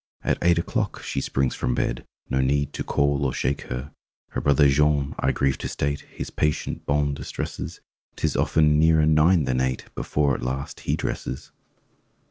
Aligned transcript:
At 0.23 0.39
eight 0.41 0.57
o'clock 0.57 1.03
she 1.03 1.21
springs 1.21 1.53
from 1.53 1.75
bed 1.75 2.05
No 2.27 2.41
need 2.41 2.73
to 2.73 2.83
call 2.83 3.23
or 3.23 3.31
shake 3.33 3.61
her. 3.69 3.91
Her 4.29 4.41
brother 4.41 4.67
Jean—I 4.67 5.31
grieve 5.31 5.59
to 5.59 5.67
state— 5.67 6.07
His 6.11 6.31
patient 6.31 6.87
bonne 6.87 7.13
distresses; 7.13 7.81
'Tis 8.15 8.35
often 8.35 8.79
nearer 8.79 9.05
nine 9.05 9.43
than 9.43 9.61
eight 9.61 9.85
Before 9.93 10.33
at 10.33 10.41
last 10.41 10.79
he 10.79 10.95
dresses. 10.95 11.51